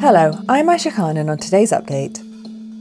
[0.00, 2.20] Hello, I'm Aisha Khan, and on today's update,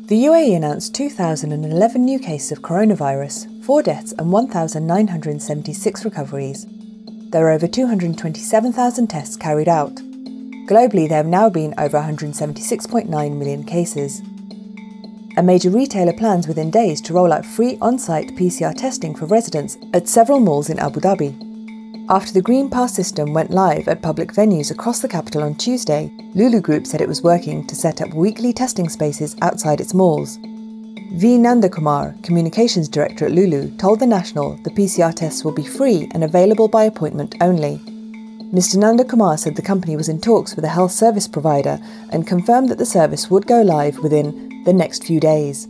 [0.08, 6.66] the UAE announced 2,011 new cases of coronavirus, 4 deaths, and 1,976 recoveries.
[7.32, 9.96] There are over 227,000 tests carried out.
[10.70, 14.22] Globally, there have now been over 176.9 million cases.
[15.36, 19.26] A major retailer plans within days to roll out free on site PCR testing for
[19.26, 21.49] residents at several malls in Abu Dhabi.
[22.12, 26.12] After the Green Pass system went live at public venues across the capital on Tuesday,
[26.34, 30.38] Lulu Group said it was working to set up weekly testing spaces outside its malls.
[30.38, 31.38] V.
[31.38, 36.24] Nandakumar, Communications Director at Lulu, told The National the PCR tests will be free and
[36.24, 37.78] available by appointment only.
[38.52, 38.78] Mr.
[38.78, 41.80] Nandakumar said the company was in talks with a health service provider
[42.10, 45.68] and confirmed that the service would go live within the next few days.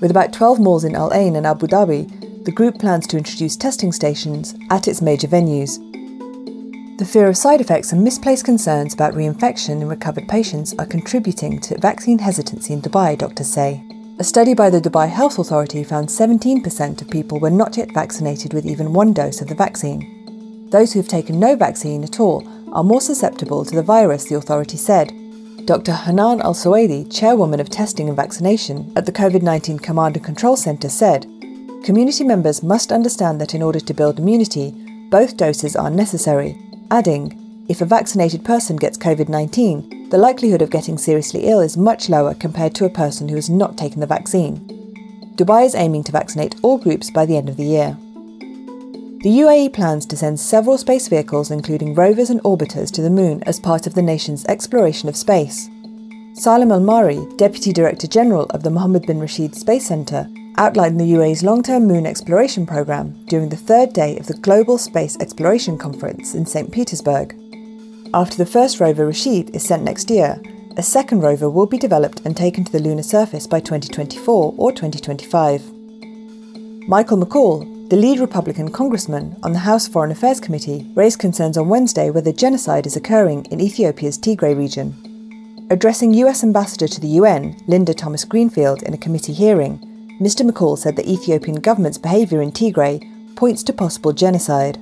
[0.00, 3.56] With about 12 malls in Al Ain and Abu Dhabi, the group plans to introduce
[3.56, 5.78] testing stations at its major venues.
[6.98, 11.60] The fear of side effects and misplaced concerns about reinfection in recovered patients are contributing
[11.60, 13.84] to vaccine hesitancy in Dubai, doctors say.
[14.18, 18.52] A study by the Dubai Health Authority found 17% of people were not yet vaccinated
[18.52, 20.68] with even one dose of the vaccine.
[20.70, 24.36] Those who have taken no vaccine at all are more susceptible to the virus, the
[24.36, 25.12] authority said.
[25.64, 25.92] Dr.
[25.92, 30.56] Hanan Al Suwaidi, chairwoman of testing and vaccination at the COVID 19 Command and Control
[30.56, 31.26] Centre, said
[31.84, 34.70] Community members must understand that in order to build immunity,
[35.10, 36.56] both doses are necessary,
[36.92, 41.76] adding, if a vaccinated person gets COVID 19, the likelihood of getting seriously ill is
[41.76, 44.60] much lower compared to a person who has not taken the vaccine.
[45.34, 47.96] Dubai is aiming to vaccinate all groups by the end of the year.
[49.22, 53.42] The UAE plans to send several space vehicles, including rovers and orbiters, to the moon
[53.44, 55.68] as part of the nation's exploration of space.
[56.34, 61.12] Salim Al Mari, Deputy Director General of the Mohammed bin Rashid Space Centre, outlined the
[61.12, 65.78] UAE's long term moon exploration programme during the third day of the Global Space Exploration
[65.78, 66.70] Conference in St.
[66.70, 67.34] Petersburg.
[68.14, 70.40] After the first rover, Rashid, is sent next year,
[70.76, 74.72] a second rover will be developed and taken to the lunar surface by 2024 or
[74.72, 75.62] 2025.
[76.88, 81.68] Michael McCaul, the lead Republican congressman on the House Foreign Affairs Committee, raised concerns on
[81.68, 84.94] Wednesday whether genocide is occurring in Ethiopia's Tigray region.
[85.70, 90.48] Addressing US Ambassador to the UN, Linda Thomas Greenfield, in a committee hearing, Mr.
[90.48, 94.78] McCaul said the Ethiopian government's behaviour in Tigray points to possible genocide.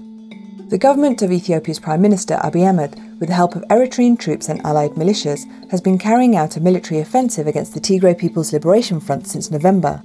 [0.71, 4.65] The government of Ethiopia's Prime Minister Abiy Ahmed, with the help of Eritrean troops and
[4.65, 9.27] allied militias, has been carrying out a military offensive against the Tigray People's Liberation Front
[9.27, 10.03] since November.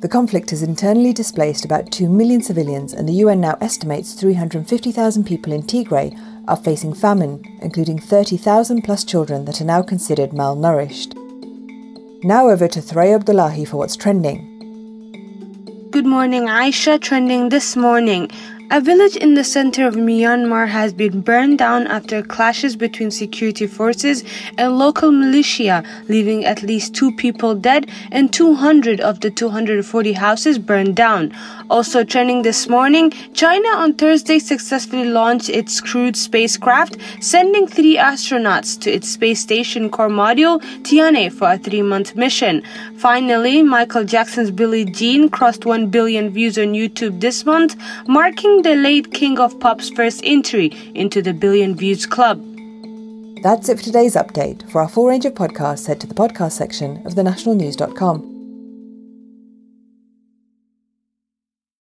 [0.00, 5.24] The conflict has internally displaced about 2 million civilians, and the UN now estimates 350,000
[5.24, 6.14] people in Tigray
[6.46, 11.14] are facing famine, including 30,000 plus children that are now considered malnourished.
[12.22, 14.53] Now over to Thray Abdullahi for what's trending.
[15.94, 17.00] Good morning, Aisha.
[17.00, 18.28] Trending this morning.
[18.74, 23.68] A village in the center of Myanmar has been burned down after clashes between security
[23.68, 24.24] forces
[24.58, 30.58] and local militia, leaving at least two people dead and 200 of the 240 houses
[30.58, 31.32] burned down.
[31.70, 38.76] Also trending this morning, China on Thursday successfully launched its crewed spacecraft, sending three astronauts
[38.80, 42.60] to its space station core module Tianhe for a three-month mission.
[42.96, 47.76] Finally, Michael Jackson's Billie Jean crossed 1 billion views on YouTube this month,
[48.08, 52.42] marking the late king of pop's first entry into the billion views club.
[53.42, 54.68] That's it for today's update.
[54.70, 58.33] For our full range of podcasts, head to the podcast section of thenationalnews.com.